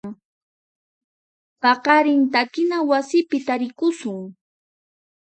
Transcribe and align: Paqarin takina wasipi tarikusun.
Paqarin 1.61 2.21
takina 2.33 2.77
wasipi 2.89 3.37
tarikusun. 3.47 4.19